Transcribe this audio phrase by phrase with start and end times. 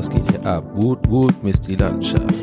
[0.00, 0.64] Was geht hier ab?
[0.72, 2.34] Wut, Wut, Mist die Landschaft.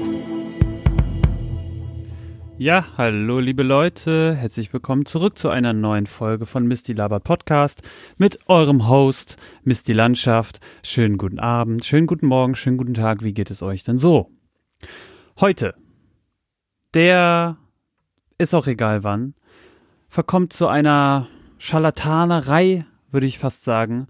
[2.59, 7.81] Ja, hallo liebe Leute, herzlich willkommen zurück zu einer neuen Folge von Misty Laber Podcast
[8.17, 10.59] mit eurem Host Misty Landschaft.
[10.83, 14.29] Schönen guten Abend, schönen guten Morgen, schönen guten Tag, wie geht es euch denn so?
[15.39, 15.73] Heute,
[16.93, 17.57] der
[18.37, 19.33] ist auch egal wann,
[20.09, 21.27] verkommt zu einer
[21.57, 24.09] Scharlatanerei, würde ich fast sagen,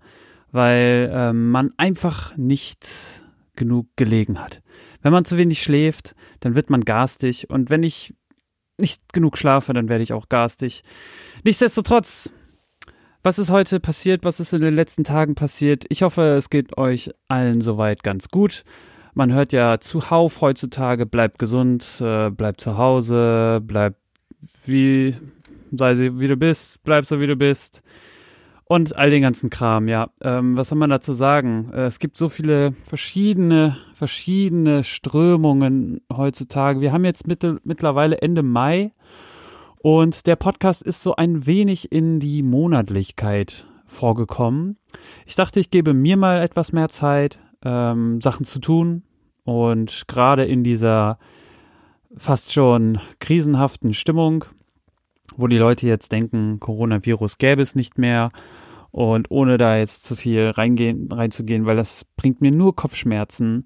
[0.52, 3.24] weil äh, man einfach nicht
[3.58, 4.62] genug gelegen hat.
[5.02, 8.14] Wenn man zu wenig schläft, dann wird man garstig und wenn ich
[8.78, 10.84] nicht genug schlafe, dann werde ich auch garstig.
[11.44, 12.32] Nichtsdestotrotz,
[13.24, 14.24] was ist heute passiert?
[14.24, 15.86] Was ist in den letzten Tagen passiert?
[15.90, 18.64] Ich hoffe, es geht euch allen soweit ganz gut.
[19.14, 24.00] Man hört ja zuhauf heutzutage, bleibt gesund, äh, bleibt zu Hause, bleibt
[24.66, 25.16] wie,
[25.72, 27.82] sei sie wie du bist, bleib so wie du bist
[28.70, 30.10] und all den ganzen Kram, ja.
[30.22, 31.72] Ähm, was soll man dazu sagen?
[31.74, 36.82] Äh, es gibt so viele verschiedene, verschiedene Strömungen heutzutage.
[36.82, 38.92] Wir haben jetzt mitte, mittlerweile Ende Mai
[39.78, 44.78] und der Podcast ist so ein wenig in die Monatlichkeit vorgekommen.
[45.26, 49.04] Ich dachte, ich gebe mir mal etwas mehr Zeit, ähm, Sachen zu tun
[49.46, 51.20] und gerade in dieser
[52.18, 54.46] fast schon krisenhaften Stimmung
[55.36, 58.30] wo die Leute jetzt denken, Coronavirus gäbe es nicht mehr.
[58.92, 63.66] Und ohne da jetzt zu viel reingehen, reinzugehen, weil das bringt mir nur Kopfschmerzen.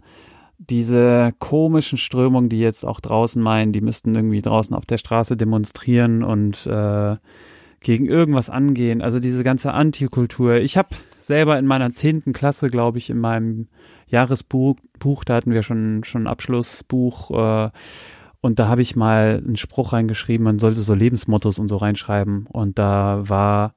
[0.58, 5.38] Diese komischen Strömungen, die jetzt auch draußen meinen, die müssten irgendwie draußen auf der Straße
[5.38, 7.16] demonstrieren und äh,
[7.82, 9.02] gegen irgendwas angehen.
[9.02, 10.58] Also diese ganze Antikultur.
[10.58, 13.67] Ich habe selber in meiner zehnten Klasse, glaube ich, in meinem
[14.08, 17.70] Jahresbuch, Buch, da hatten wir schon schon ein Abschlussbuch, äh,
[18.42, 22.48] und da habe ich mal einen Spruch reingeschrieben, man sollte so Lebensmottos und so reinschreiben.
[22.48, 23.75] Und da war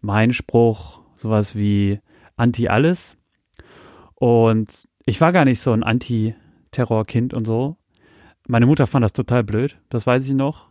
[0.00, 2.00] mein Spruch sowas wie
[2.36, 3.18] Anti-Alles.
[4.14, 7.76] Und ich war gar nicht so ein Anti-Terror-Kind und so.
[8.48, 10.68] Meine Mutter fand das total blöd, das weiß ich noch.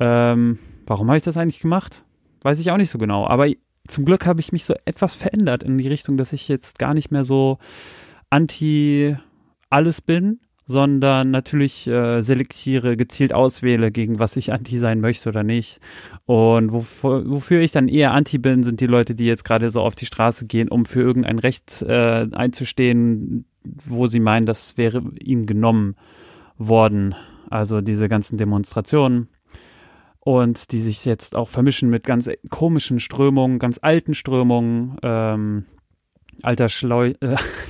[0.00, 2.04] Ähm, warum habe ich das eigentlich gemacht?
[2.42, 3.26] Weiß ich auch nicht so genau.
[3.26, 3.46] Aber
[3.86, 6.92] zum Glück habe ich mich so etwas verändert in die Richtung, dass ich jetzt gar
[6.92, 7.58] nicht mehr so
[8.30, 9.16] anti
[9.70, 15.42] alles bin, sondern natürlich äh, selektiere, gezielt auswähle, gegen was ich anti sein möchte oder
[15.42, 15.80] nicht.
[16.24, 19.82] Und wofür, wofür ich dann eher anti bin, sind die Leute, die jetzt gerade so
[19.82, 25.02] auf die Straße gehen, um für irgendein Recht äh, einzustehen, wo sie meinen, das wäre
[25.22, 25.96] ihnen genommen
[26.56, 27.14] worden.
[27.50, 29.28] Also diese ganzen Demonstrationen.
[30.20, 34.96] Und die sich jetzt auch vermischen mit ganz komischen Strömungen, ganz alten Strömungen.
[35.02, 35.66] Ähm,
[36.44, 37.14] alter, Schlau äh,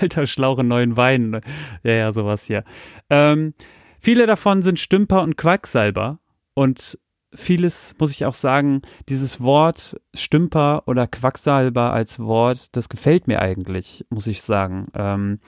[0.00, 1.40] alter Schlauche neuen Wein.
[1.82, 2.64] Ja, ja, sowas hier.
[3.10, 3.54] Ähm,
[4.00, 6.18] viele davon sind Stümper und Quacksalber.
[6.54, 6.98] Und
[7.34, 13.40] vieles, muss ich auch sagen, dieses Wort Stümper oder Quacksalber als Wort, das gefällt mir
[13.40, 14.86] eigentlich, muss ich sagen.
[14.94, 15.40] Ähm,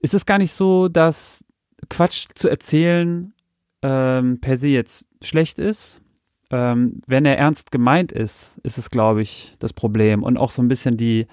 [0.00, 1.44] ist es gar nicht so, dass
[1.88, 3.34] Quatsch zu erzählen
[3.82, 6.02] ähm, per se jetzt schlecht ist?
[6.50, 10.22] Ähm, wenn er ernst gemeint ist, ist es, glaube ich, das Problem.
[10.22, 11.26] Und auch so ein bisschen die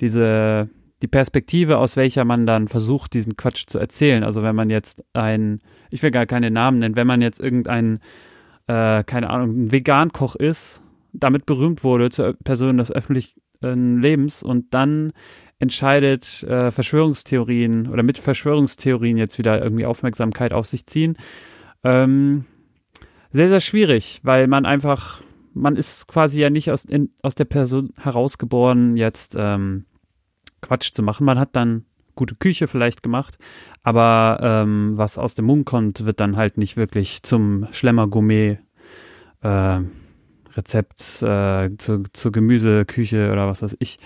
[0.00, 0.68] diese,
[1.02, 4.24] die Perspektive, aus welcher man dann versucht, diesen Quatsch zu erzählen.
[4.24, 5.60] Also wenn man jetzt ein,
[5.90, 8.00] ich will gar keine Namen nennen, wenn man jetzt irgendein,
[8.66, 10.82] äh, keine Ahnung, ein Vegan-Koch ist,
[11.12, 13.40] damit berühmt wurde zur Person des öffentlichen
[14.00, 15.12] Lebens und dann
[15.60, 21.16] entscheidet, äh, Verschwörungstheorien oder mit Verschwörungstheorien jetzt wieder irgendwie Aufmerksamkeit auf sich ziehen.
[21.84, 22.46] Ähm,
[23.30, 25.22] sehr, sehr schwierig, weil man einfach,
[25.54, 29.86] man ist quasi ja nicht aus, in, aus der Person herausgeboren, jetzt ähm,
[30.60, 31.24] Quatsch zu machen.
[31.24, 33.38] Man hat dann gute Küche vielleicht gemacht,
[33.82, 38.58] aber ähm, was aus dem Mund kommt, wird dann halt nicht wirklich zum Schlemmer-Gourmet
[39.42, 39.80] äh,
[40.54, 43.98] Rezept äh, zu, zur Gemüseküche oder was weiß ich.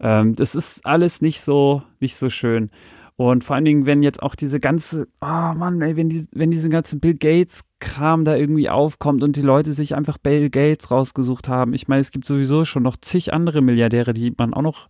[0.00, 2.70] Ähm, das ist alles nicht so, nicht so schön.
[3.16, 6.50] Und vor allen Dingen, wenn jetzt auch diese ganze, oh Mann, ey, wenn, die, wenn
[6.50, 11.48] diese ganze Bill Gates-Kram da irgendwie aufkommt und die Leute sich einfach Bill Gates rausgesucht
[11.48, 11.72] haben.
[11.72, 14.88] Ich meine, es gibt sowieso schon noch zig andere Milliardäre, die man auch noch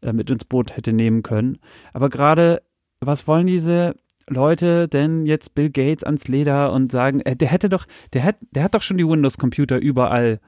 [0.00, 1.58] äh, mit ins Boot hätte nehmen können.
[1.92, 2.62] Aber gerade,
[3.00, 3.94] was wollen diese
[4.28, 8.36] Leute denn jetzt Bill Gates ans Leder und sagen, äh, der hätte doch, der hat,
[8.52, 10.40] der hat doch schon die Windows-Computer überall.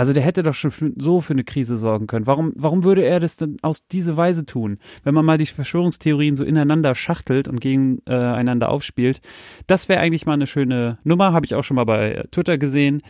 [0.00, 2.26] Also der hätte doch schon so für eine Krise sorgen können.
[2.26, 4.78] Warum, warum würde er das denn aus dieser Weise tun?
[5.04, 9.20] Wenn man mal die Verschwörungstheorien so ineinander schachtelt und gegeneinander äh, aufspielt,
[9.66, 11.34] das wäre eigentlich mal eine schöne Nummer.
[11.34, 13.02] Habe ich auch schon mal bei Twitter gesehen,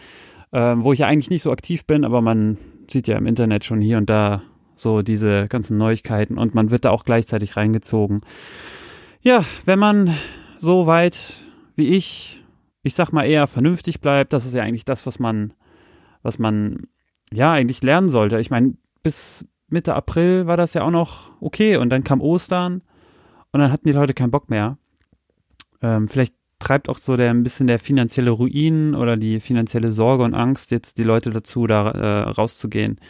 [0.51, 2.59] äh, wo ich ja eigentlich nicht so aktiv bin, aber man
[2.91, 4.43] sieht ja im Internet schon hier und da
[4.75, 8.21] so diese ganzen Neuigkeiten und man wird da auch gleichzeitig reingezogen.
[9.23, 10.17] Ja, wenn man
[10.59, 11.39] so weit
[11.77, 12.43] wie ich,
[12.83, 15.53] ich sag mal eher vernünftig bleibt, das ist ja eigentlich das, was man,
[16.23, 16.87] was man
[17.33, 18.39] ja eigentlich lernen sollte.
[18.39, 22.83] Ich meine, bis Mitte April war das ja auch noch okay und dann kam Ostern
[23.53, 24.79] und dann hatten die Leute keinen Bock mehr.
[25.81, 30.25] Ähm, vielleicht treibt auch so der ein bisschen der finanzielle Ruin oder die finanzielle Sorge
[30.25, 33.01] und Angst jetzt die Leute dazu, da äh, rauszugehen.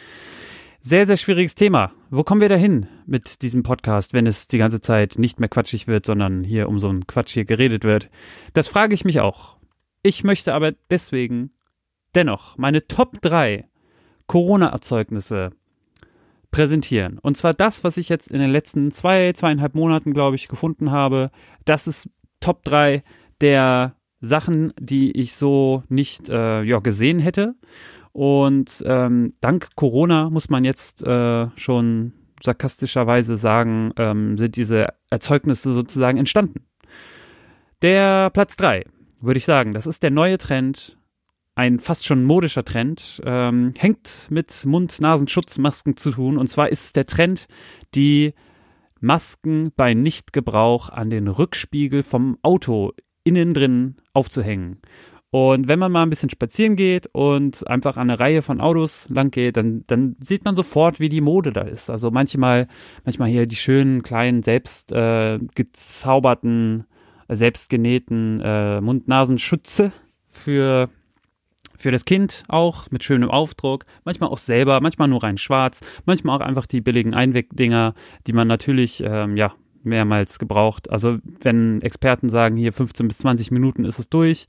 [0.83, 1.91] Sehr, sehr schwieriges Thema.
[2.09, 5.49] Wo kommen wir da hin mit diesem Podcast, wenn es die ganze Zeit nicht mehr
[5.49, 8.09] quatschig wird, sondern hier um so einen Quatsch hier geredet wird?
[8.53, 9.57] Das frage ich mich auch.
[10.01, 11.51] Ich möchte aber deswegen
[12.15, 13.67] dennoch meine Top 3
[14.27, 15.51] Corona-Erzeugnisse
[16.51, 17.17] präsentieren.
[17.17, 20.91] Und zwar das, was ich jetzt in den letzten zwei, zweieinhalb Monaten, glaube ich, gefunden
[20.91, 21.31] habe.
[21.65, 22.09] Das ist
[22.39, 23.03] Top 3
[23.39, 27.55] der Sachen, die ich so nicht äh, ja, gesehen hätte.
[28.11, 35.73] Und ähm, dank Corona muss man jetzt äh, schon sarkastischerweise sagen, ähm, sind diese Erzeugnisse
[35.73, 36.65] sozusagen entstanden.
[37.81, 38.83] Der Platz 3,
[39.21, 40.97] würde ich sagen, das ist der neue Trend,
[41.61, 46.37] ein fast schon modischer Trend, ähm, hängt mit Mund-Nasen-Schutzmasken zu tun.
[46.37, 47.45] Und zwar ist es der Trend,
[47.93, 48.33] die
[48.99, 52.93] Masken bei Nichtgebrauch an den Rückspiegel vom Auto
[53.23, 54.81] innen drin aufzuhängen.
[55.29, 59.07] Und wenn man mal ein bisschen spazieren geht und einfach an eine Reihe von Autos
[59.09, 61.91] lang geht, dann, dann sieht man sofort, wie die Mode da ist.
[61.91, 62.67] Also manchmal,
[63.05, 66.85] manchmal hier die schönen, kleinen, selbst äh, gezauberten,
[67.29, 69.91] selbst genähten äh, Mund-Nasen-Schütze
[70.31, 70.89] für
[71.81, 76.37] für das Kind auch mit schönem Aufdruck, manchmal auch selber, manchmal nur rein schwarz, manchmal
[76.37, 77.93] auch einfach die billigen Einwegdinger,
[78.27, 80.89] die man natürlich ähm, ja mehrmals gebraucht.
[80.89, 84.45] Also wenn Experten sagen, hier 15 bis 20 Minuten ist es durch,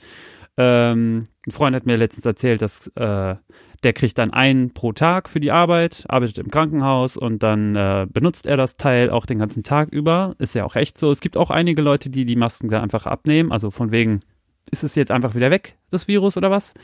[0.57, 3.37] ähm, ein Freund hat mir letztens erzählt, dass äh,
[3.83, 8.07] der kriegt dann einen pro Tag für die Arbeit, arbeitet im Krankenhaus und dann äh,
[8.09, 10.37] benutzt er das Teil auch den ganzen Tag über.
[10.39, 11.11] Ist ja auch echt so.
[11.11, 13.51] Es gibt auch einige Leute, die die Masken da einfach abnehmen.
[13.51, 14.21] Also von wegen,
[14.71, 16.75] ist es jetzt einfach wieder weg, das Virus oder was?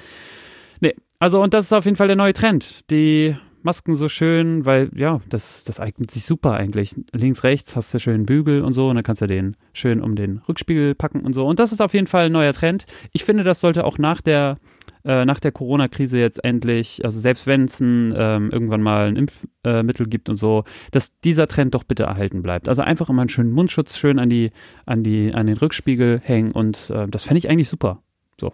[0.81, 2.91] Nee, also und das ist auf jeden Fall der neue Trend.
[2.91, 6.95] Die Masken so schön, weil ja, das, das eignet sich super eigentlich.
[7.13, 10.15] Links, rechts hast du schön Bügel und so und dann kannst du den schön um
[10.15, 11.47] den Rückspiegel packen und so.
[11.47, 12.87] Und das ist auf jeden Fall ein neuer Trend.
[13.13, 14.59] Ich finde, das sollte auch nach der
[15.05, 20.09] äh, der Corona-Krise jetzt endlich, also selbst wenn es ähm, irgendwann mal ein Impfmittel äh,
[20.09, 22.69] gibt und so, dass dieser Trend doch bitte erhalten bleibt.
[22.69, 24.51] Also einfach immer einen schönen Mundschutz schön an die,
[24.87, 28.03] an die, an den Rückspiegel hängen und äh, das fände ich eigentlich super.
[28.41, 28.53] So.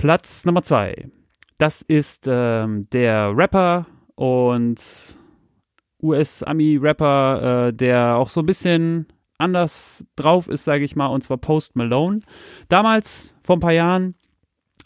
[0.00, 1.10] Platz Nummer zwei.
[1.58, 4.80] Das ist ähm, der Rapper und
[6.02, 11.36] US-Ami-Rapper, äh, der auch so ein bisschen anders drauf ist, sage ich mal, und zwar
[11.36, 12.20] Post Malone.
[12.70, 14.14] Damals, vor ein paar Jahren,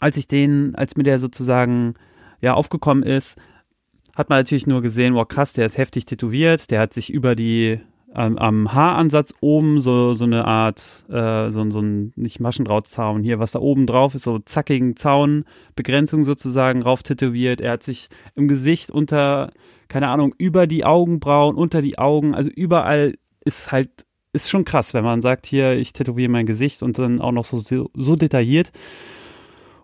[0.01, 1.93] als ich den, als mir der sozusagen
[2.41, 3.37] ja aufgekommen ist,
[4.15, 7.37] hat man natürlich nur gesehen, wow krass, der ist heftig tätowiert, der hat sich über
[7.37, 7.79] die
[8.15, 13.39] ähm, am Haaransatz oben so, so eine Art, äh, so, so ein, nicht Maschendrahtzaun hier,
[13.39, 17.59] was da oben drauf ist, so zackigen Zaunbegrenzung sozusagen rauf tätowiert.
[17.59, 19.51] Er hat sich im Gesicht unter,
[19.89, 23.89] keine Ahnung, über die Augenbrauen, unter die Augen, also überall ist halt,
[24.31, 27.45] ist schon krass, wenn man sagt, hier, ich tätowiere mein Gesicht und dann auch noch
[27.45, 28.71] so, so, so detailliert.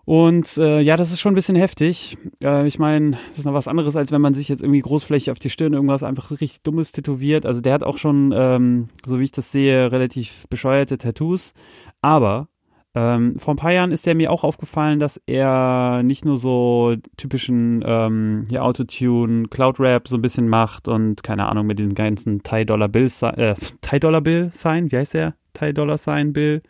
[0.04, 2.18] Und äh, ja, das ist schon ein bisschen heftig.
[2.42, 5.30] Äh, ich meine, das ist noch was anderes, als wenn man sich jetzt irgendwie großflächig
[5.30, 7.46] auf die Stirn irgendwas einfach richtig Dummes tätowiert.
[7.46, 11.54] Also der hat auch schon, ähm, so wie ich das sehe, relativ bescheuerte Tattoos.
[12.00, 12.48] Aber
[12.94, 16.96] ähm, vor ein paar Jahren ist der mir auch aufgefallen, dass er nicht nur so
[17.16, 22.42] typischen ähm, hier Autotune, Cloud-Rap so ein bisschen macht und keine Ahnung mit diesen ganzen
[22.42, 25.34] Thai-Dollar-Bill, äh, Thai-Dollar-Bill-Sign, wie heißt der?
[25.54, 26.60] Thai-Dollar-Sign Bill?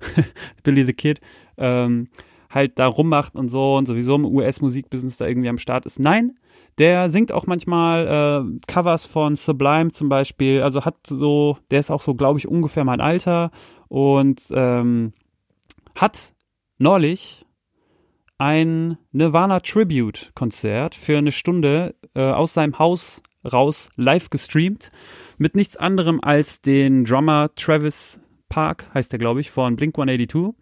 [0.62, 1.18] Billy the Kid.
[1.56, 2.08] Ähm,
[2.54, 5.98] halt da rummacht und so und sowieso im US-Musikbusiness da irgendwie am Start ist.
[5.98, 6.38] Nein,
[6.78, 10.62] der singt auch manchmal äh, Covers von Sublime zum Beispiel.
[10.62, 13.50] Also hat so, der ist auch so, glaube ich, ungefähr mein Alter
[13.88, 15.12] und ähm,
[15.94, 16.32] hat
[16.78, 17.46] neulich
[18.38, 24.90] ein Nirvana Tribute Konzert für eine Stunde äh, aus seinem Haus raus live gestreamt
[25.38, 30.54] mit nichts anderem als den Drummer Travis Park, heißt der, glaube ich, von Blink 182.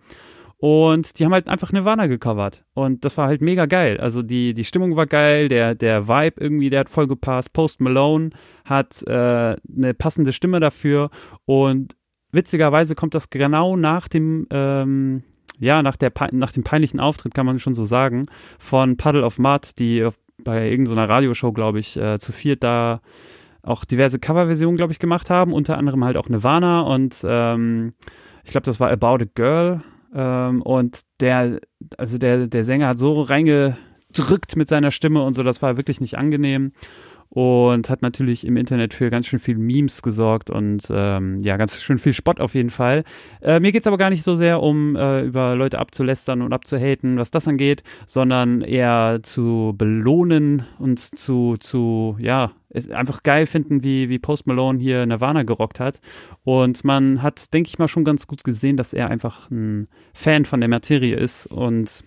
[0.63, 2.63] Und die haben halt einfach Nirvana gecovert.
[2.73, 3.99] Und das war halt mega geil.
[3.99, 7.53] Also die, die Stimmung war geil, der, der Vibe irgendwie, der hat voll gepasst.
[7.53, 8.31] Post Malone
[8.65, 9.11] hat äh,
[9.57, 11.11] eine passende Stimme dafür.
[11.47, 11.97] Und
[12.31, 15.25] witzigerweise kommt das genau nach dem, ähm,
[15.59, 18.27] ja, nach, der, nach dem peinlichen Auftritt, kann man schon so sagen,
[18.61, 20.09] von Puddle of Mud, die
[20.45, 23.01] bei irgendeiner Radioshow, glaube ich, äh, zu viert da
[23.65, 25.55] auch diverse Coverversionen, glaube ich, gemacht haben.
[25.55, 27.95] Unter anderem halt auch Nirvana und ähm,
[28.45, 29.83] ich glaube, das war About a Girl
[30.15, 31.61] ähm, und der,
[31.97, 36.01] also der, der Sänger hat so reingedrückt mit seiner Stimme und so, das war wirklich
[36.01, 36.73] nicht angenehm.
[37.33, 41.81] Und hat natürlich im Internet für ganz schön viel Memes gesorgt und ähm, ja, ganz
[41.81, 43.05] schön viel Spott auf jeden Fall.
[43.41, 47.17] Äh, mir geht's aber gar nicht so sehr um äh, über Leute abzulästern und abzuhaten,
[47.17, 52.53] was das angeht, sondern eher zu belohnen und zu, zu ja,
[52.91, 56.01] einfach geil finden, wie, wie Post Malone hier Nirvana gerockt hat.
[56.45, 60.45] Und man hat, denke ich mal, schon ganz gut gesehen, dass er einfach ein Fan
[60.45, 62.05] von der Materie ist und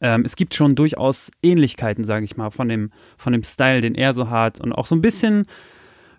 [0.00, 3.94] ähm, es gibt schon durchaus Ähnlichkeiten, sage ich mal, von dem, von dem Style, den
[3.94, 4.60] er so hat.
[4.60, 5.46] Und auch so ein bisschen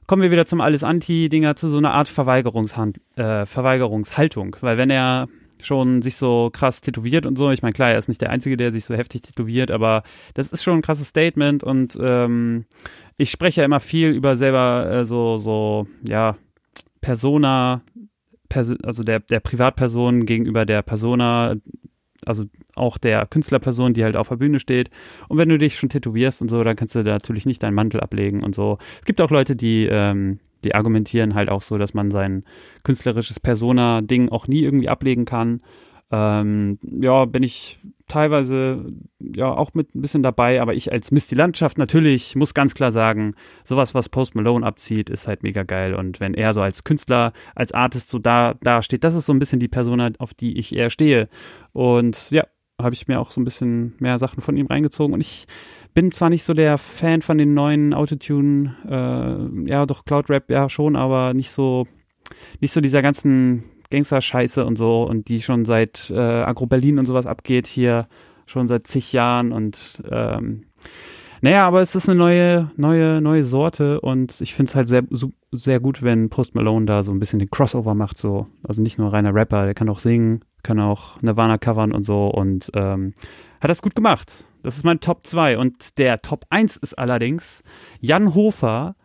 [0.07, 4.55] kommen wir wieder zum Alles-Anti-Dinger zu so einer Art Verweigerungshand, äh, Verweigerungshaltung.
[4.61, 5.27] Weil wenn er
[5.61, 8.57] schon sich so krass tätowiert und so, ich meine, klar, er ist nicht der Einzige,
[8.57, 10.03] der sich so heftig tätowiert, aber
[10.33, 12.65] das ist schon ein krasses Statement und ähm,
[13.17, 16.37] ich spreche ja immer viel über selber äh, so, so, ja,
[17.01, 17.81] Persona,
[18.49, 21.55] Perso also der, der Privatperson gegenüber der Persona,
[22.25, 24.89] also auch der Künstlerperson, die halt auf der Bühne steht.
[25.27, 27.75] Und wenn du dich schon tätowierst und so, dann kannst du da natürlich nicht deinen
[27.75, 28.77] Mantel ablegen und so.
[28.99, 32.43] Es gibt auch Leute, die, ähm, die argumentieren halt auch so, dass man sein
[32.83, 35.61] künstlerisches Persona-Ding auch nie irgendwie ablegen kann.
[36.11, 38.85] Ähm, ja, bin ich teilweise
[39.19, 42.91] ja auch mit ein bisschen dabei, aber ich als Misty Landschaft natürlich muss ganz klar
[42.91, 43.33] sagen,
[43.63, 45.95] sowas, was Post Malone abzieht, ist halt mega geil.
[45.95, 49.33] Und wenn er so als Künstler, als Artist so da, da steht, das ist so
[49.33, 51.27] ein bisschen die Persona, auf die ich eher stehe.
[51.73, 52.43] Und ja,
[52.79, 55.13] habe ich mir auch so ein bisschen mehr Sachen von ihm reingezogen.
[55.13, 55.45] Und ich
[55.93, 60.51] bin zwar nicht so der Fan von den neuen Autotune, äh, ja doch Cloud Rap
[60.51, 61.87] ja schon, aber nicht so,
[62.59, 67.05] nicht so dieser ganzen Gangster-Scheiße und so und die schon seit äh, Agro Berlin und
[67.05, 68.07] sowas abgeht hier
[68.45, 70.61] schon seit zig Jahren und ähm,
[71.41, 75.03] naja, aber es ist eine neue, neue, neue Sorte und ich finde es halt sehr,
[75.51, 78.47] sehr gut, wenn Post Malone da so ein bisschen den Crossover macht, so.
[78.63, 82.29] Also nicht nur reiner Rapper, der kann auch singen, kann auch Nirvana covern und so
[82.29, 83.13] und ähm,
[83.61, 84.45] hat das gut gemacht.
[84.63, 87.63] Das ist mein Top 2 und der Top 1 ist allerdings
[87.99, 88.95] Jan Hofer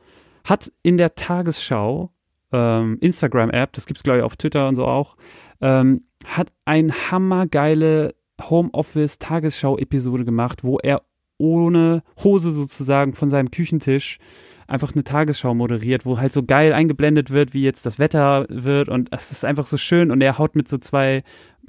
[0.45, 2.11] hat in der Tagesschau
[2.53, 5.17] ähm, Instagram-App, das gibt es glaube ich auf Twitter und so auch,
[5.61, 11.03] ähm, hat ein hammergeile Homeoffice-Tagesschau-Episode gemacht, wo er
[11.39, 14.19] ohne Hose sozusagen von seinem Küchentisch
[14.67, 18.89] einfach eine Tagesschau moderiert, wo halt so geil eingeblendet wird, wie jetzt das Wetter wird
[18.89, 21.25] und es ist einfach so schön und er haut mit so zwei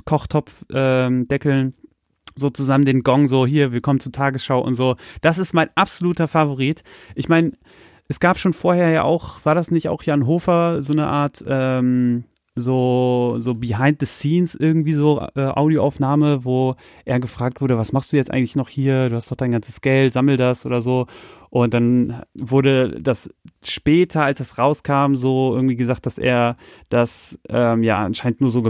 [0.06, 1.74] Kochtopfdeckeln ähm,
[2.36, 4.96] so zusammen den Gong so hier, willkommen zur Tagesschau und so.
[5.22, 6.84] Das ist mein absoluter Favorit.
[7.16, 7.52] Ich meine,
[8.12, 11.42] es gab schon vorher ja auch, war das nicht auch Jan Hofer, so eine Art
[11.48, 12.26] ähm,
[12.56, 16.76] so, so behind the scenes irgendwie so äh, Audioaufnahme, wo
[17.06, 19.08] er gefragt wurde, was machst du jetzt eigentlich noch hier?
[19.08, 21.06] Du hast doch dein ganzes Geld, sammel das oder so.
[21.50, 23.30] Und dann wurde das
[23.64, 26.58] später, als es rauskam, so irgendwie gesagt, dass er
[26.90, 28.62] das ähm, ja anscheinend nur so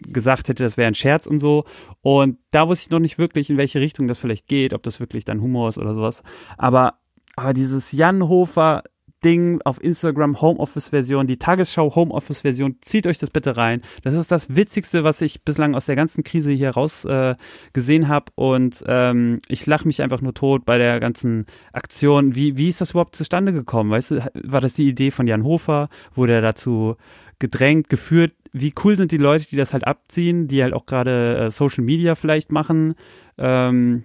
[0.00, 1.64] gesagt hätte, das wäre ein Scherz und so.
[2.00, 4.98] Und da wusste ich noch nicht wirklich, in welche Richtung das vielleicht geht, ob das
[4.98, 6.22] wirklich dann Humor ist oder sowas.
[6.56, 6.94] Aber,
[7.38, 8.82] aber dieses Jan Hofer
[9.24, 12.76] Ding auf Instagram Homeoffice-Version, die Tagesschau Homeoffice-Version.
[12.80, 13.82] Zieht euch das bitte rein.
[14.02, 17.34] Das ist das Witzigste, was ich bislang aus der ganzen Krise hier raus äh,
[17.72, 18.26] gesehen habe.
[18.36, 22.34] Und ähm, ich lache mich einfach nur tot bei der ganzen Aktion.
[22.34, 23.90] Wie, wie ist das überhaupt zustande gekommen?
[23.90, 25.88] Weißt du, war das die Idee von Jan Hofer?
[26.14, 26.96] Wurde er dazu
[27.40, 28.34] gedrängt, geführt?
[28.52, 31.82] Wie cool sind die Leute, die das halt abziehen, die halt auch gerade äh, Social
[31.82, 32.94] Media vielleicht machen?
[33.36, 34.04] Ähm,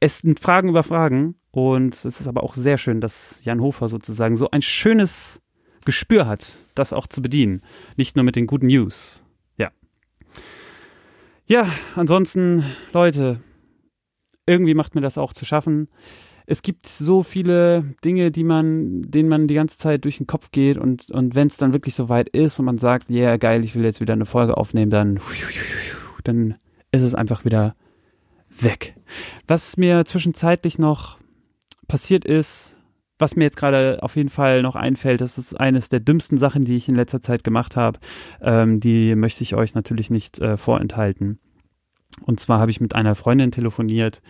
[0.00, 3.88] es sind Fragen über Fragen und es ist aber auch sehr schön, dass Jan Hofer
[3.88, 5.40] sozusagen so ein schönes
[5.84, 7.62] Gespür hat, das auch zu bedienen.
[7.96, 9.22] Nicht nur mit den guten News.
[9.56, 9.70] Ja.
[11.46, 13.38] Ja, ansonsten, Leute,
[14.46, 15.86] irgendwie macht mir das auch zu schaffen.
[16.46, 20.50] Es gibt so viele Dinge, die man, denen man die ganze Zeit durch den Kopf
[20.50, 23.36] geht und, und wenn es dann wirklich so weit ist und man sagt, ja, yeah,
[23.36, 25.20] geil, ich will jetzt wieder eine Folge aufnehmen, dann,
[26.24, 26.56] dann
[26.90, 27.76] ist es einfach wieder
[28.50, 28.96] weg.
[29.46, 31.18] Was mir zwischenzeitlich noch
[31.88, 32.76] passiert ist,
[33.18, 36.64] was mir jetzt gerade auf jeden Fall noch einfällt, das ist eines der dümmsten Sachen,
[36.64, 37.98] die ich in letzter Zeit gemacht habe.
[38.40, 41.38] Ähm, die möchte ich euch natürlich nicht äh, vorenthalten.
[42.22, 44.20] Und zwar habe ich mit einer Freundin telefoniert,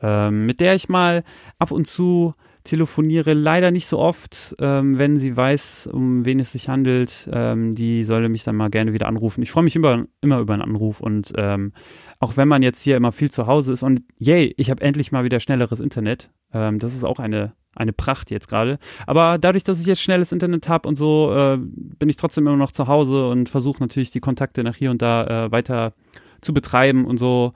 [0.00, 1.24] ähm, mit der ich mal
[1.58, 2.32] ab und zu
[2.64, 4.54] telefoniere, leider nicht so oft.
[4.60, 8.70] Ähm, wenn sie weiß, um wen es sich handelt, ähm, die solle mich dann mal
[8.70, 9.42] gerne wieder anrufen.
[9.42, 11.72] Ich freue mich immer, immer über einen Anruf und ähm,
[12.20, 15.12] auch wenn man jetzt hier immer viel zu Hause ist und yay, ich habe endlich
[15.12, 16.30] mal wieder schnelleres Internet.
[16.52, 18.78] Ähm, das ist auch eine, eine Pracht jetzt gerade.
[19.06, 22.56] Aber dadurch, dass ich jetzt schnelles Internet habe und so, äh, bin ich trotzdem immer
[22.56, 25.92] noch zu Hause und versuche natürlich die Kontakte nach hier und da äh, weiter
[26.40, 27.52] zu betreiben und so.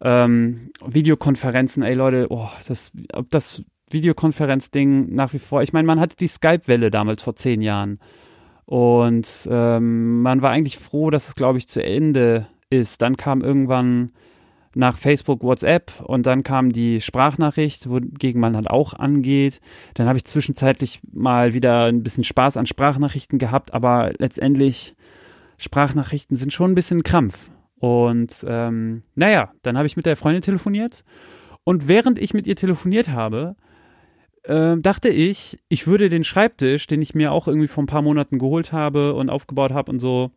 [0.00, 6.00] Ähm, Videokonferenzen, ey Leute, oh, das, ob das Videokonferenzding nach wie vor, ich meine, man
[6.00, 7.98] hatte die Skype-Welle damals vor zehn Jahren.
[8.64, 13.00] Und ähm, man war eigentlich froh, dass es, glaube ich, zu Ende ist.
[13.00, 14.10] Dann kam irgendwann
[14.76, 19.60] nach Facebook, WhatsApp und dann kam die Sprachnachricht, wogegen man halt auch angeht.
[19.94, 24.94] Dann habe ich zwischenzeitlich mal wieder ein bisschen Spaß an Sprachnachrichten gehabt, aber letztendlich
[25.56, 27.50] Sprachnachrichten sind schon ein bisschen Krampf.
[27.78, 31.04] Und ähm, naja, dann habe ich mit der Freundin telefoniert
[31.64, 33.56] und während ich mit ihr telefoniert habe,
[34.42, 38.02] äh, dachte ich, ich würde den Schreibtisch, den ich mir auch irgendwie vor ein paar
[38.02, 40.30] Monaten geholt habe und aufgebaut habe und so,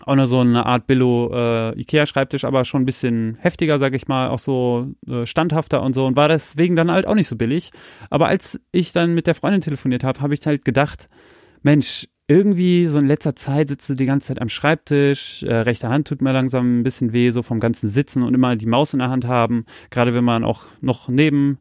[0.00, 4.08] auch nur so eine Art Billo äh, Ikea-Schreibtisch, aber schon ein bisschen heftiger, sag ich
[4.08, 7.36] mal, auch so äh, standhafter und so und war deswegen dann halt auch nicht so
[7.36, 7.70] billig.
[8.10, 11.08] Aber als ich dann mit der Freundin telefoniert habe, habe ich halt gedacht,
[11.62, 15.88] Mensch, irgendwie so in letzter Zeit sitzt du die ganze Zeit am Schreibtisch, äh, rechte
[15.88, 18.92] Hand tut mir langsam ein bisschen weh, so vom ganzen Sitzen und immer die Maus
[18.92, 21.58] in der Hand haben, gerade wenn man auch noch neben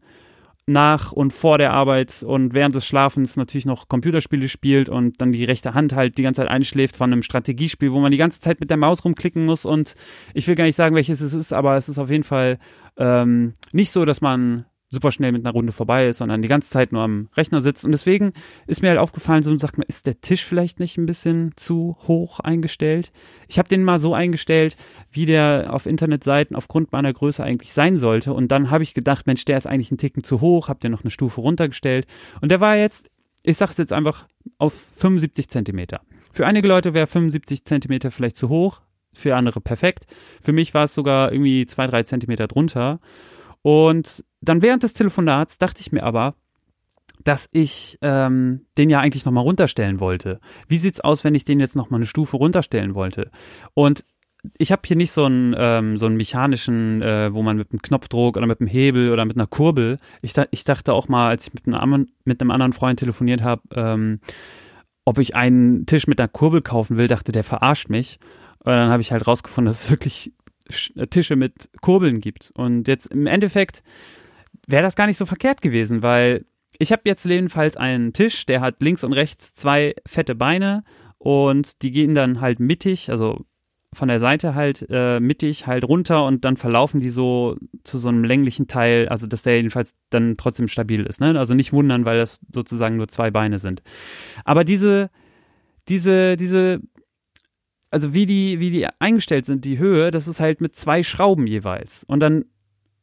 [0.71, 5.31] nach und vor der Arbeit und während des Schlafens natürlich noch Computerspiele spielt und dann
[5.31, 8.39] die rechte Hand halt die ganze Zeit einschläft von einem Strategiespiel, wo man die ganze
[8.39, 9.65] Zeit mit der Maus rumklicken muss.
[9.65, 9.95] Und
[10.33, 12.59] ich will gar nicht sagen, welches es ist, aber es ist auf jeden Fall
[12.97, 16.69] ähm, nicht so, dass man super schnell mit einer Runde vorbei ist, sondern die ganze
[16.69, 17.85] Zeit nur am Rechner sitzt.
[17.85, 18.33] Und deswegen
[18.67, 21.97] ist mir halt aufgefallen, so sagt man, ist der Tisch vielleicht nicht ein bisschen zu
[22.07, 23.13] hoch eingestellt?
[23.47, 24.75] Ich habe den mal so eingestellt,
[25.09, 28.33] wie der auf Internetseiten aufgrund meiner Größe eigentlich sein sollte.
[28.33, 30.91] Und dann habe ich gedacht, Mensch, der ist eigentlich ein Ticken zu hoch, habe den
[30.91, 32.05] noch eine Stufe runtergestellt.
[32.41, 33.09] Und der war jetzt,
[33.43, 36.01] ich sage es jetzt einfach, auf 75 Zentimeter.
[36.33, 38.81] Für einige Leute wäre 75 Zentimeter vielleicht zu hoch,
[39.13, 40.05] für andere perfekt.
[40.41, 42.99] Für mich war es sogar irgendwie zwei, drei Zentimeter drunter.
[43.61, 46.35] Und dann während des Telefonats dachte ich mir aber,
[47.23, 50.39] dass ich ähm, den ja eigentlich nochmal runterstellen wollte.
[50.67, 53.29] Wie sieht's aus, wenn ich den jetzt nochmal eine Stufe runterstellen wollte?
[53.73, 54.03] Und
[54.57, 57.81] ich habe hier nicht so einen, ähm, so einen mechanischen, äh, wo man mit einem
[57.81, 59.99] Knopfdruck oder mit einem Hebel oder mit einer Kurbel.
[60.21, 63.61] Ich, ich dachte auch mal, als ich mit einem, mit einem anderen Freund telefoniert habe,
[63.75, 64.19] ähm,
[65.05, 68.19] ob ich einen Tisch mit einer Kurbel kaufen will, dachte der verarscht mich.
[68.59, 70.33] Und dann habe ich halt rausgefunden, dass es wirklich
[71.09, 72.51] Tische mit Kurbeln gibt.
[72.55, 73.83] Und jetzt im Endeffekt
[74.67, 76.45] wäre das gar nicht so verkehrt gewesen, weil
[76.79, 80.83] ich habe jetzt jedenfalls einen Tisch, der hat links und rechts zwei fette Beine
[81.17, 83.45] und die gehen dann halt mittig, also
[83.93, 88.07] von der Seite halt äh, mittig halt runter und dann verlaufen die so zu so
[88.07, 91.19] einem länglichen Teil, also dass der jedenfalls dann trotzdem stabil ist.
[91.19, 91.37] Ne?
[91.37, 93.83] Also nicht wundern, weil das sozusagen nur zwei Beine sind.
[94.45, 95.09] Aber diese,
[95.89, 96.79] diese, diese,
[97.91, 101.45] also wie die, wie die eingestellt sind, die Höhe, das ist halt mit zwei Schrauben
[101.45, 102.05] jeweils.
[102.05, 102.45] Und dann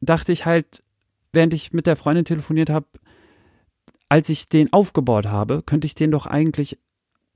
[0.01, 0.83] dachte ich halt,
[1.31, 2.87] während ich mit der Freundin telefoniert habe,
[4.09, 6.79] als ich den aufgebaut habe, könnte ich den doch eigentlich,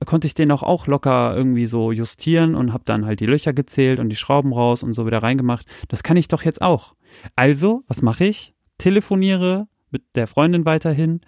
[0.04, 3.52] konnte ich den doch auch locker irgendwie so justieren und habe dann halt die Löcher
[3.52, 5.64] gezählt und die Schrauben raus und so wieder reingemacht.
[5.86, 6.94] Das kann ich doch jetzt auch.
[7.36, 8.52] Also, was mache ich?
[8.78, 11.20] Telefoniere mit der Freundin weiterhin,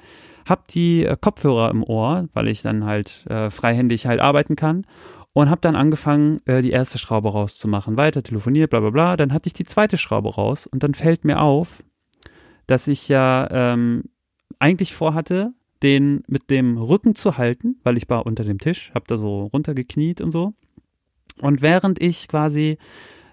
[0.49, 4.85] hab die äh, Kopfhörer im Ohr, weil ich dann halt äh, freihändig halt arbeiten kann
[5.37, 7.99] und habe dann angefangen, äh, die erste Schraube rauszumachen.
[7.99, 9.17] Weiter telefoniert, bla bla bla.
[9.19, 11.85] Dann hatte ich die zweite Schraube raus und dann fällt mir auf,
[12.67, 14.05] dass ich ja ähm,
[14.59, 19.05] eigentlich vorhatte, den mit dem Rücken zu halten, weil ich war unter dem Tisch, habe
[19.09, 20.55] da so runtergekniet und so.
[21.43, 22.79] Und während ich quasi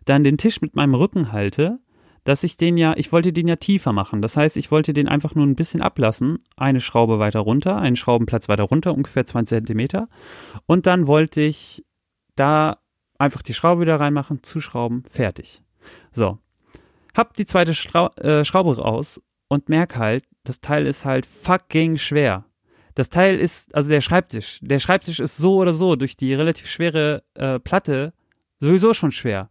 [0.03, 1.79] dann den Tisch mit meinem Rücken halte,
[2.25, 4.21] dass ich den ja, ich wollte den ja tiefer machen.
[4.21, 7.95] Das heißt, ich wollte den einfach nur ein bisschen ablassen, eine Schraube weiter runter, einen
[7.95, 10.09] Schraubenplatz weiter runter, ungefähr 20 Zentimeter.
[10.65, 11.85] Und dann wollte ich
[12.35, 12.79] da
[13.17, 15.63] einfach die Schraube wieder reinmachen, zuschrauben, fertig.
[16.11, 16.39] So,
[17.15, 21.97] hab die zweite Schra äh, Schraube raus und merk halt, das Teil ist halt fucking
[21.97, 22.45] schwer.
[22.95, 26.67] Das Teil ist, also der Schreibtisch, der Schreibtisch ist so oder so durch die relativ
[26.67, 28.13] schwere äh, Platte
[28.59, 29.49] sowieso schon schwer.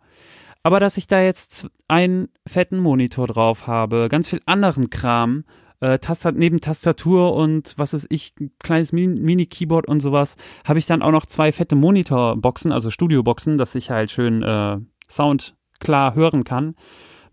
[0.62, 5.45] Aber dass ich da jetzt einen fetten Monitor drauf habe, ganz viel anderen Kram,
[5.83, 5.99] äh,
[6.35, 11.27] neben Tastatur und was ist ich, kleines Mini-Keyboard und sowas, habe ich dann auch noch
[11.27, 14.79] zwei fette Monitorboxen, also Studioboxen, dass ich halt schön äh,
[15.11, 16.77] Sound klar hören kann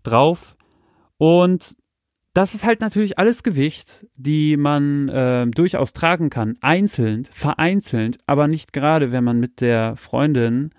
[0.02, 0.56] drauf.
[1.16, 1.76] Und
[2.34, 8.48] das ist halt natürlich alles Gewicht, die man äh, durchaus tragen kann, einzeln, vereinzelt, aber
[8.48, 10.70] nicht gerade, wenn man mit der Freundin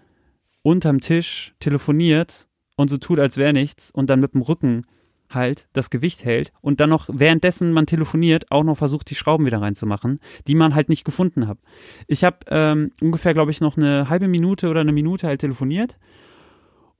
[0.61, 4.85] unterm Tisch telefoniert und so tut, als wäre nichts und dann mit dem Rücken
[5.33, 9.45] halt das Gewicht hält und dann noch währenddessen man telefoniert auch noch versucht die Schrauben
[9.45, 11.57] wieder reinzumachen, die man halt nicht gefunden hat.
[12.07, 15.97] Ich habe ähm, ungefähr, glaube ich, noch eine halbe Minute oder eine Minute halt telefoniert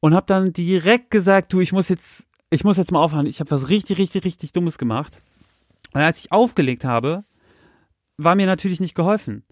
[0.01, 3.27] und habe dann direkt gesagt, du, ich muss jetzt, ich muss jetzt mal aufhören.
[3.27, 5.21] Ich habe was richtig, richtig, richtig Dummes gemacht.
[5.93, 7.23] Und als ich aufgelegt habe,
[8.17, 9.43] war mir natürlich nicht geholfen.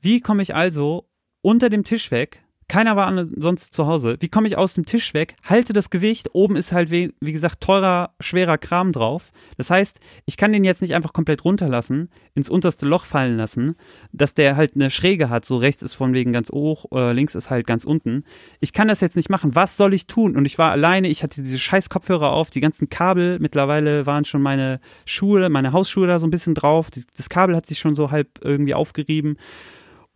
[0.00, 1.08] Wie komme ich also
[1.40, 4.16] unter dem Tisch weg, Keiner war sonst zu Hause.
[4.20, 5.34] Wie komme ich aus dem Tisch weg?
[5.44, 6.30] Halte das Gewicht.
[6.32, 9.32] Oben ist halt, wie, gesagt, teurer, schwerer Kram drauf.
[9.56, 13.76] Das heißt, ich kann den jetzt nicht einfach komplett runterlassen, ins unterste Loch fallen lassen,
[14.12, 15.44] dass der halt eine Schräge hat.
[15.44, 18.24] So rechts ist von wegen ganz hoch, äh, links ist halt ganz unten.
[18.60, 19.54] Ich kann das jetzt nicht machen.
[19.54, 20.36] Was soll ich tun?
[20.36, 21.08] Und ich war alleine.
[21.08, 23.38] Ich hatte diese scheiß Kopfhörer auf, die ganzen Kabel.
[23.40, 26.90] Mittlerweile waren schon meine Schuhe, meine Hausschuhe da so ein bisschen drauf.
[27.16, 29.36] Das Kabel hat sich schon so halb irgendwie aufgerieben.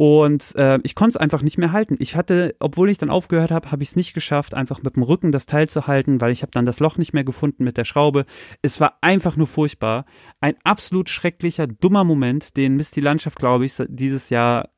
[0.00, 1.96] Und äh, ich konnte es einfach nicht mehr halten.
[1.98, 5.02] Ich hatte, obwohl ich dann aufgehört habe, habe ich es nicht geschafft, einfach mit dem
[5.02, 7.76] Rücken das Teil zu halten, weil ich habe dann das Loch nicht mehr gefunden mit
[7.76, 8.24] der Schraube.
[8.62, 10.06] Es war einfach nur furchtbar.
[10.40, 14.70] Ein absolut schrecklicher, dummer Moment, den Mist die Landschaft, glaube ich, dieses Jahr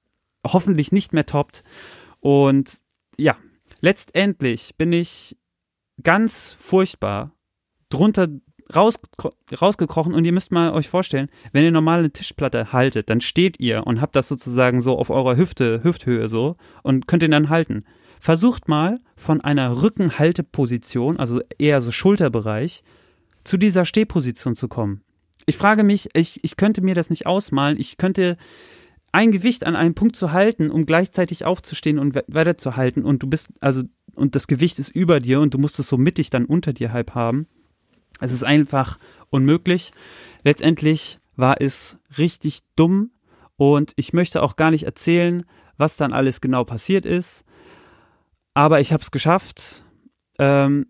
[0.46, 1.64] hoffentlich nicht mehr toppt.
[2.20, 2.78] Und
[3.18, 3.36] ja,
[3.82, 5.36] letztendlich bin ich
[6.02, 7.34] ganz furchtbar
[7.90, 8.28] drunter
[8.74, 8.98] raus,
[9.60, 13.60] rausgekrochen und ihr müsst mal euch vorstellen, wenn ihr normal eine Tischplatte haltet, dann steht
[13.60, 17.48] ihr und habt das sozusagen so auf eurer Hüfte, Hüfthöhe so und könnt ihn dann
[17.48, 17.84] halten.
[18.20, 22.82] Versucht mal von einer Rückenhalteposition, also eher so Schulterbereich,
[23.44, 25.02] zu dieser Stehposition zu kommen.
[25.46, 28.36] Ich frage mich, ich, ich könnte mir das nicht ausmalen, ich könnte
[29.12, 33.48] ein Gewicht an einem Punkt zu halten, um gleichzeitig aufzustehen und weiterzuhalten und du bist,
[33.60, 33.82] also,
[34.14, 36.92] und das Gewicht ist über dir und du musst es so mittig dann unter dir
[36.92, 37.46] halb haben.
[38.20, 38.98] Es ist einfach
[39.30, 39.90] unmöglich.
[40.44, 43.10] Letztendlich war es richtig dumm
[43.56, 45.44] und ich möchte auch gar nicht erzählen,
[45.76, 47.44] was dann alles genau passiert ist.
[48.54, 49.84] Aber ich habe es geschafft.
[50.38, 50.86] Ähm,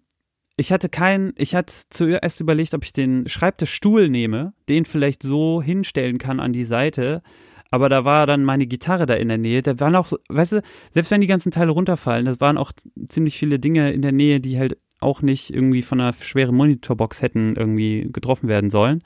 [0.56, 5.62] ich hatte keinen, ich hatte zuerst überlegt, ob ich den Schreibtischstuhl nehme, den vielleicht so
[5.62, 7.22] hinstellen kann an die Seite.
[7.70, 9.62] Aber da war dann meine Gitarre da in der Nähe.
[9.62, 12.72] Da waren auch, weißt du, selbst wenn die ganzen Teile runterfallen, das waren auch
[13.08, 17.22] ziemlich viele Dinge in der Nähe, die halt auch nicht irgendwie von einer schweren Monitorbox
[17.22, 19.02] hätten irgendwie getroffen werden sollen.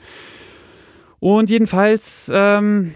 [1.21, 2.95] Und jedenfalls ähm,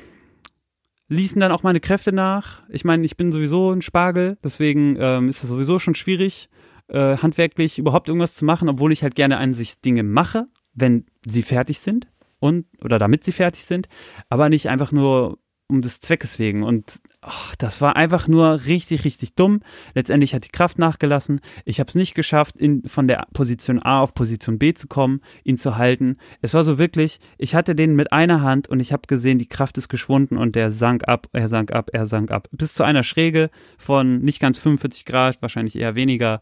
[1.09, 2.63] ließen dann auch meine Kräfte nach.
[2.69, 6.49] Ich meine, ich bin sowieso ein Spargel, deswegen ähm, ist das sowieso schon schwierig,
[6.89, 11.07] äh, handwerklich überhaupt irgendwas zu machen, obwohl ich halt gerne an sich Dinge mache, wenn
[11.27, 12.09] sie fertig sind
[12.39, 13.89] und oder damit sie fertig sind,
[14.29, 16.63] aber nicht einfach nur um des Zweckes wegen.
[16.63, 19.61] Und oh, das war einfach nur richtig, richtig dumm.
[19.95, 21.41] Letztendlich hat die Kraft nachgelassen.
[21.67, 25.21] Ich habe es nicht geschafft, in, von der Position A auf Position B zu kommen,
[25.45, 26.17] ihn zu halten.
[26.41, 29.49] Es war so wirklich, ich hatte den mit einer Hand und ich habe gesehen, die
[29.49, 32.49] Kraft ist geschwunden und der sank ab, er sank ab, er sank ab.
[32.51, 36.41] Bis zu einer Schräge von nicht ganz 45 Grad, wahrscheinlich eher weniger.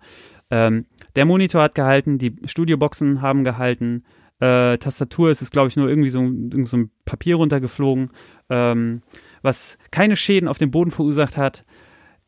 [0.50, 0.86] Ähm,
[1.16, 4.04] der Monitor hat gehalten, die Studioboxen haben gehalten.
[4.38, 6.20] Äh, Tastatur ist es, glaube ich, nur irgendwie so,
[6.64, 8.10] so ein Papier runtergeflogen
[8.50, 9.02] ähm,
[9.42, 11.64] was keine Schäden auf dem Boden verursacht hat.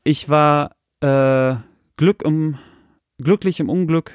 [0.05, 1.57] Ich war äh,
[1.97, 2.59] Glück um,
[3.18, 4.12] glücklich im Unglück,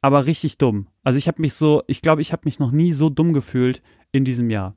[0.00, 0.86] aber richtig dumm.
[1.02, 3.82] Also ich habe mich so, ich glaube, ich habe mich noch nie so dumm gefühlt
[4.12, 4.76] in diesem Jahr.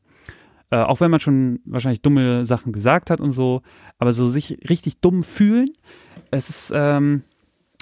[0.69, 3.61] Äh, auch wenn man schon wahrscheinlich dumme Sachen gesagt hat und so,
[3.99, 5.69] aber so sich richtig dumm fühlen,
[6.31, 7.23] es ist, ähm,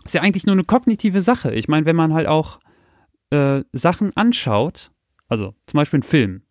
[0.04, 1.54] ist ja eigentlich nur eine kognitive Sache.
[1.54, 2.60] Ich meine, wenn man halt auch
[3.29, 4.91] äh, Sachen anschaut,
[5.27, 6.41] also zum Beispiel einen Film.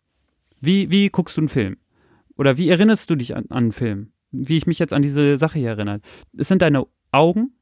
[0.59, 1.77] Wie, wie guckst du einen Film?
[2.37, 4.11] Oder wie erinnerst du dich an, an einen Film?
[4.31, 6.01] Wie ich mich jetzt an diese Sache hier erinnere.
[6.37, 7.53] Es sind deine Augen,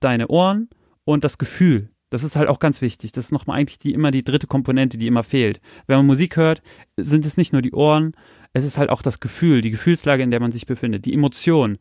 [0.00, 0.68] deine Ohren
[1.04, 1.90] und das Gefühl.
[2.10, 3.12] Das ist halt auch ganz wichtig.
[3.12, 5.60] Das ist nochmal eigentlich die, immer die dritte Komponente, die immer fehlt.
[5.86, 6.62] Wenn man Musik hört,
[6.96, 8.14] sind es nicht nur die Ohren,
[8.54, 11.78] es ist halt auch das Gefühl, die Gefühlslage, in der man sich befindet, die Emotion.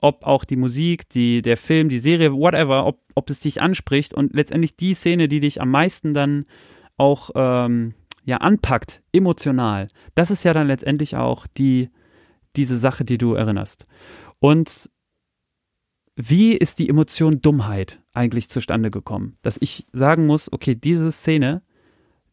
[0.00, 4.14] Ob auch die Musik, die, der Film, die Serie, whatever, ob, ob es dich anspricht
[4.14, 6.46] und letztendlich die Szene, die dich am meisten dann
[6.96, 11.90] auch ähm, ja anpackt, emotional, das ist ja dann letztendlich auch die,
[12.56, 13.86] diese Sache, die du erinnerst.
[14.38, 14.90] Und
[16.16, 19.36] wie ist die Emotion Dummheit eigentlich zustande gekommen?
[19.42, 21.62] Dass ich sagen muss, okay, diese Szene,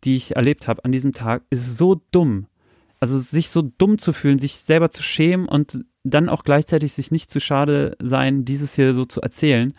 [0.05, 2.47] die ich erlebt habe an diesem Tag, ist so dumm.
[2.99, 7.11] Also sich so dumm zu fühlen, sich selber zu schämen und dann auch gleichzeitig sich
[7.11, 9.73] nicht zu schade sein, dieses hier so zu erzählen,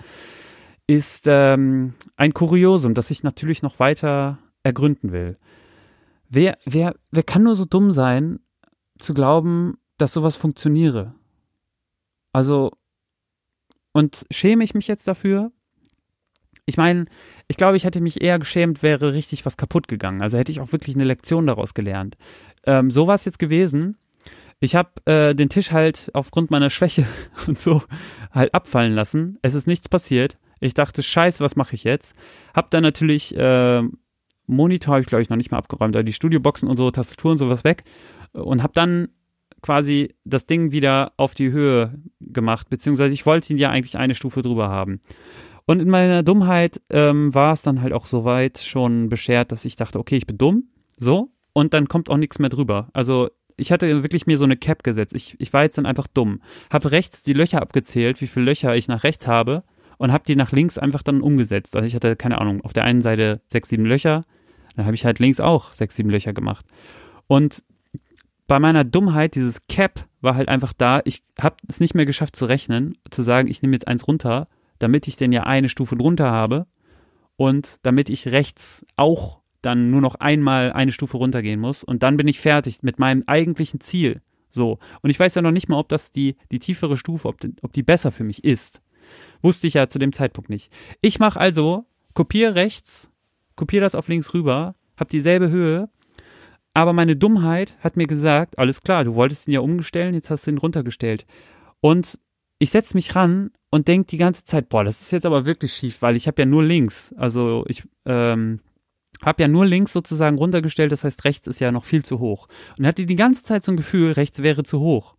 [0.86, 5.36] ist ähm, ein Kuriosum, das ich natürlich noch weiter ergründen will.
[6.28, 8.40] Wer, wer, wer kann nur so dumm sein,
[8.98, 11.14] zu glauben, dass sowas funktioniere?
[12.32, 12.72] Also,
[13.92, 15.52] und schäme ich mich jetzt dafür?
[16.66, 17.04] Ich meine,
[17.46, 20.22] ich glaube, ich hätte mich eher geschämt, wäre richtig was kaputt gegangen.
[20.22, 22.16] Also hätte ich auch wirklich eine Lektion daraus gelernt.
[22.64, 23.98] Ähm, so war es jetzt gewesen.
[24.64, 27.06] Ich habe äh, den Tisch halt aufgrund meiner Schwäche
[27.46, 27.82] und so
[28.32, 29.38] halt abfallen lassen.
[29.42, 30.38] Es ist nichts passiert.
[30.60, 32.14] Ich dachte, scheiße, was mache ich jetzt?
[32.54, 33.82] Hab dann natürlich äh,
[34.46, 37.32] Monitor habe ich, glaube ich, noch nicht mal abgeräumt, aber die Studioboxen und so, Tastatur
[37.32, 37.84] und sowas weg
[38.32, 39.08] und habe dann
[39.62, 44.14] quasi das Ding wieder auf die Höhe gemacht, beziehungsweise ich wollte ihn ja eigentlich eine
[44.14, 45.00] Stufe drüber haben.
[45.66, 49.76] Und in meiner Dummheit ähm, war es dann halt auch soweit schon beschert, dass ich
[49.76, 50.64] dachte, okay, ich bin dumm,
[50.98, 52.88] so, und dann kommt auch nichts mehr drüber.
[52.92, 55.14] Also ich hatte wirklich mir so eine Cap gesetzt.
[55.14, 56.40] Ich, ich war jetzt dann einfach dumm.
[56.72, 59.62] Hab rechts die Löcher abgezählt, wie viele Löcher ich nach rechts habe
[59.98, 61.76] und hab die nach links einfach dann umgesetzt.
[61.76, 64.24] Also ich hatte, keine Ahnung, auf der einen Seite sechs, sieben Löcher,
[64.76, 66.66] dann habe ich halt links auch sechs, sieben Löcher gemacht.
[67.26, 67.62] Und
[68.46, 71.00] bei meiner Dummheit, dieses Cap war halt einfach da.
[71.04, 74.48] Ich habe es nicht mehr geschafft zu rechnen, zu sagen, ich nehme jetzt eins runter,
[74.78, 76.66] damit ich denn ja eine Stufe drunter habe
[77.36, 82.16] und damit ich rechts auch dann nur noch einmal eine Stufe runtergehen muss und dann
[82.16, 84.20] bin ich fertig mit meinem eigentlichen Ziel.
[84.50, 84.78] So.
[85.02, 87.54] Und ich weiß ja noch nicht mal, ob das die, die tiefere Stufe, ob die,
[87.62, 88.82] ob die besser für mich ist.
[89.42, 90.72] Wusste ich ja zu dem Zeitpunkt nicht.
[91.00, 93.10] Ich mache also, kopiere rechts,
[93.56, 95.88] kopiere das auf links rüber, habe dieselbe Höhe,
[96.74, 100.46] aber meine Dummheit hat mir gesagt, alles klar, du wolltest ihn ja umstellen, jetzt hast
[100.46, 101.24] du ihn runtergestellt.
[101.80, 102.18] Und
[102.58, 105.72] ich setze mich ran und denke die ganze Zeit, boah, das ist jetzt aber wirklich
[105.72, 107.14] schief, weil ich habe ja nur links.
[107.16, 108.60] Also ich ähm,
[109.22, 112.48] habe ja nur links sozusagen runtergestellt, das heißt rechts ist ja noch viel zu hoch.
[112.78, 115.16] Und hatte die ganze Zeit so ein Gefühl, rechts wäre zu hoch.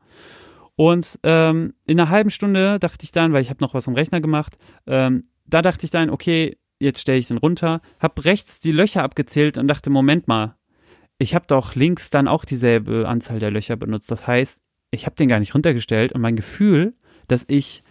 [0.75, 3.93] Und ähm, in einer halben Stunde dachte ich dann, weil ich habe noch was am
[3.93, 8.59] Rechner gemacht, ähm, da dachte ich dann, okay, jetzt stelle ich den runter, habe rechts
[8.59, 10.55] die Löcher abgezählt und dachte, Moment mal,
[11.17, 14.11] ich habe doch links dann auch dieselbe Anzahl der Löcher benutzt.
[14.11, 16.93] Das heißt, ich habe den gar nicht runtergestellt und mein Gefühl,
[17.27, 17.83] dass ich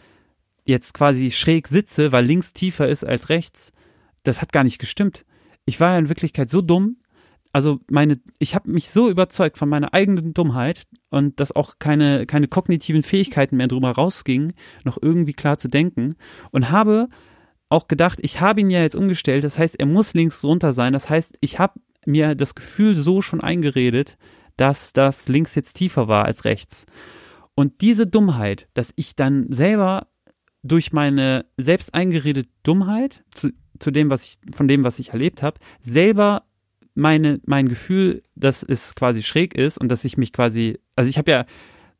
[0.67, 3.73] jetzt quasi schräg sitze, weil links tiefer ist als rechts,
[4.23, 5.25] das hat gar nicht gestimmt.
[5.67, 6.97] Ich war ja in Wirklichkeit so dumm,
[7.55, 12.27] also meine, ich habe mich so überzeugt von meiner eigenen Dummheit und dass auch keine,
[12.27, 16.17] keine kognitiven Fähigkeiten mehr drüber rausgingen, noch irgendwie klar zu denken
[16.51, 17.09] und habe
[17.69, 20.93] auch gedacht, ich habe ihn ja jetzt umgestellt, das heißt, er muss links runter sein,
[20.93, 24.19] das heißt, ich habe mir das Gefühl so schon eingeredet,
[24.57, 26.87] dass das links jetzt tiefer war als rechts.
[27.55, 30.09] Und diese Dummheit, dass ich dann selber
[30.65, 35.43] durch meine selbst eingeredete Dummheit zu, zu dem, was ich, von dem, was ich erlebt
[35.43, 36.45] habe, selber
[36.95, 41.19] meine, mein Gefühl, dass es quasi schräg ist und dass ich mich quasi, also ich
[41.19, 41.45] habe ja,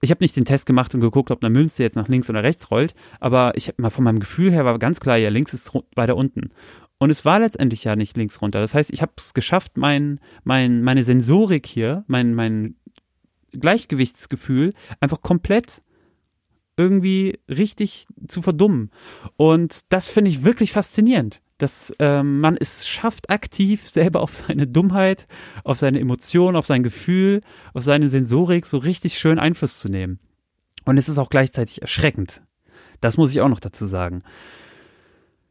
[0.01, 2.43] ich habe nicht den Test gemacht und geguckt, ob eine Münze jetzt nach links oder
[2.43, 5.55] rechts rollt, aber ich habe mal von meinem Gefühl her war ganz klar, ja, links
[5.55, 6.51] ist weiter unten.
[6.99, 8.61] Und es war letztendlich ja nicht links runter.
[8.61, 12.77] Das heißt, ich habe es geschafft, mein, mein, meine Sensorik hier, mein, mein
[13.53, 15.83] Gleichgewichtsgefühl einfach komplett
[16.77, 18.91] irgendwie richtig zu verdummen.
[19.37, 24.67] Und das finde ich wirklich faszinierend, dass ähm, man es schafft, aktiv selber auf seine
[24.67, 25.27] Dummheit,
[25.65, 27.41] auf seine Emotionen, auf sein Gefühl,
[27.73, 30.19] auf seine Sensorik so richtig schön Einfluss zu nehmen.
[30.85, 32.43] Und es ist auch gleichzeitig erschreckend.
[33.01, 34.23] Das muss ich auch noch dazu sagen.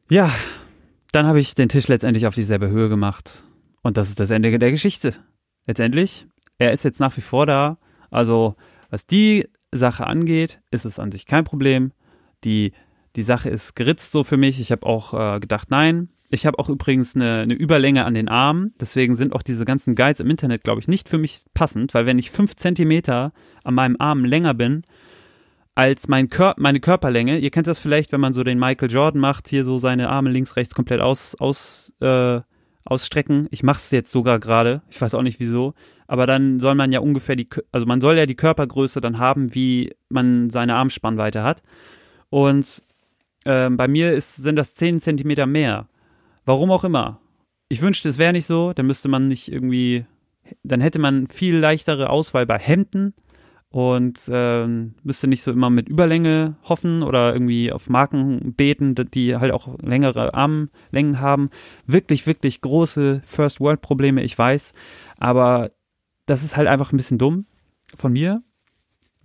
[0.08, 0.32] Ja,
[1.12, 3.44] dann habe ich den Tisch letztendlich auf dieselbe Höhe gemacht.
[3.82, 5.16] Und das ist das Ende der Geschichte.
[5.66, 6.28] Letztendlich,
[6.60, 7.80] er ist jetzt nach wie vor da.
[8.12, 8.56] Also,
[8.92, 11.92] was die Sache angeht, ist es an sich kein Problem.
[12.44, 12.72] Die,
[13.16, 14.60] die Sache ist geritzt so für mich.
[14.60, 16.10] Ich habe auch äh, gedacht, nein.
[16.30, 18.74] Ich habe auch übrigens eine, eine Überlänge an den Armen.
[18.80, 22.08] Deswegen sind auch diese ganzen Guides im Internet, glaube ich, nicht für mich passend, weil
[22.08, 24.82] wenn ich fünf Zentimeter an meinem Arm länger bin,
[25.76, 27.40] als mein Kör meine Körperlänge.
[27.40, 30.30] Ihr kennt das vielleicht, wenn man so den Michael Jordan macht, hier so seine Arme
[30.30, 32.42] links, rechts komplett aus, aus, äh,
[32.86, 33.48] ausstrecken.
[33.52, 34.82] Ich mache es jetzt sogar gerade.
[34.90, 35.74] Ich weiß auch nicht wieso.
[36.08, 39.56] Aber dann soll man ja ungefähr die, also man soll ja die Körpergröße dann haben,
[39.56, 41.64] wie man seine Armspannweite hat.
[42.30, 42.84] Und
[43.46, 45.88] äh, bei mir ist, sind das 10 Zentimeter mehr.
[46.46, 47.20] Warum auch immer.
[47.70, 48.74] Ich wünschte, es wäre nicht so.
[48.74, 50.06] Dann müsste man nicht irgendwie,
[50.64, 53.14] dann hätte man viel leichtere Auswahl bei Hemden
[53.74, 59.36] und ähm, müsste nicht so immer mit Überlänge hoffen oder irgendwie auf Marken beten, die
[59.36, 61.50] halt auch längere Armlängen haben.
[61.88, 64.74] Wirklich, wirklich große First World Probleme, ich weiß,
[65.18, 65.72] aber
[66.28, 67.48] das ist halt einfach ein bisschen dumm
[67.96, 68.44] von mir.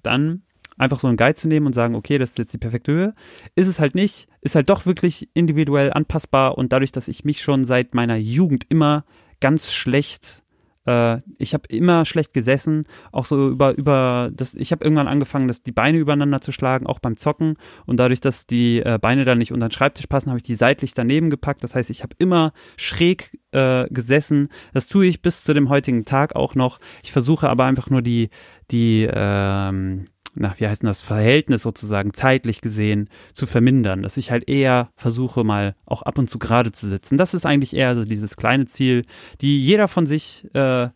[0.02, 0.44] Dann
[0.78, 3.14] einfach so einen Guide zu nehmen und sagen, okay, das ist jetzt die perfekte Höhe.
[3.54, 7.42] Ist es halt nicht, ist halt doch wirklich individuell anpassbar und dadurch, dass ich mich
[7.42, 9.04] schon seit meiner Jugend immer
[9.40, 10.42] ganz schlecht
[10.88, 15.46] äh, ich habe immer schlecht gesessen, auch so über, über das, ich habe irgendwann angefangen,
[15.46, 17.56] das, die Beine übereinander zu schlagen, auch beim Zocken.
[17.84, 20.54] Und dadurch, dass die äh, Beine dann nicht unter den Schreibtisch passen, habe ich die
[20.54, 21.62] seitlich daneben gepackt.
[21.62, 24.48] Das heißt, ich habe immer schräg äh, gesessen.
[24.72, 26.80] Das tue ich bis zu dem heutigen Tag auch noch.
[27.02, 28.30] Ich versuche aber einfach nur die,
[28.70, 30.06] die, ähm,
[30.38, 34.90] na, wie heißt denn das, Verhältnis sozusagen zeitlich gesehen zu vermindern, dass ich halt eher
[34.96, 37.18] versuche, mal auch ab und zu gerade zu sitzen.
[37.18, 39.02] Das ist eigentlich eher so dieses kleine Ziel,
[39.40, 40.88] die jeder von sich äh,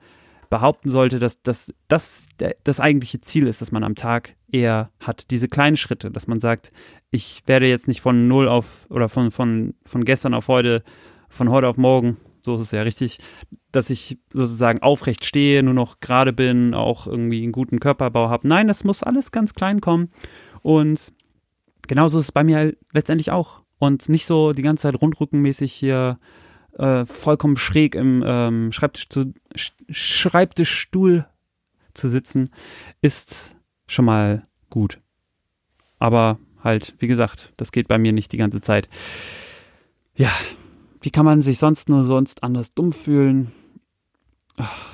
[0.50, 2.26] behaupten sollte, dass das das,
[2.64, 5.31] das eigentliche Ziel ist, dass man am Tag eher hat.
[5.31, 6.72] Diese kleinen Schritte, dass man sagt,
[7.11, 10.83] ich werde jetzt nicht von null auf oder von, von, von gestern auf heute,
[11.28, 13.18] von heute auf morgen so ist es ja richtig,
[13.70, 18.46] dass ich sozusagen aufrecht stehe, nur noch gerade bin, auch irgendwie einen guten Körperbau habe.
[18.48, 20.11] Nein, das muss alles ganz klein kommen.
[20.62, 21.12] Und
[21.87, 23.62] genauso ist es bei mir halt letztendlich auch.
[23.78, 26.18] Und nicht so die ganze Zeit rundrückenmäßig hier
[26.78, 31.26] äh, vollkommen schräg im ähm, Schreibtisch zu, Sch Schreibtischstuhl
[31.94, 32.50] zu sitzen,
[33.00, 34.98] ist schon mal gut.
[35.98, 38.88] Aber halt, wie gesagt, das geht bei mir nicht die ganze Zeit.
[40.14, 40.31] Ja,
[41.02, 43.52] wie kann man sich sonst nur sonst anders dumm fühlen?
[44.56, 44.92] Ach,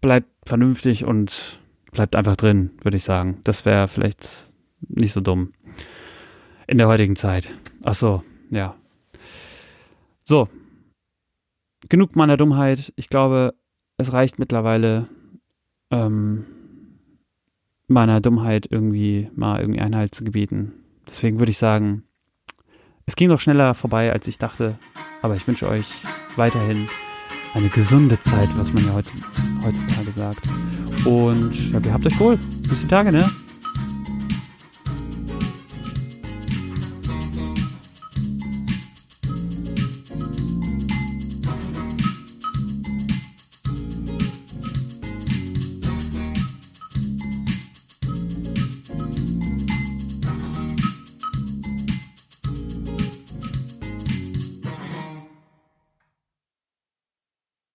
[0.00, 1.60] bleibt vernünftig und
[1.92, 3.40] bleibt einfach drin, würde ich sagen.
[3.44, 5.52] Das wäre vielleicht nicht so dumm.
[6.66, 7.54] In der heutigen Zeit.
[7.84, 8.76] Ach so, ja.
[10.24, 10.48] So.
[11.88, 12.92] Genug meiner Dummheit.
[12.96, 13.54] Ich glaube,
[13.96, 15.08] es reicht mittlerweile,
[15.90, 16.46] ähm,
[17.88, 20.72] meiner Dummheit irgendwie mal irgendwie Einhalt zu gebieten.
[21.08, 22.04] Deswegen würde ich sagen,
[23.10, 24.78] es ging noch schneller vorbei, als ich dachte.
[25.20, 26.04] Aber ich wünsche euch
[26.36, 26.86] weiterhin
[27.54, 30.44] eine gesunde Zeit, was man ja heutzutage sagt.
[31.04, 32.38] Und ja, ihr habt euch wohl.
[32.68, 33.28] Bis die Tage, ne?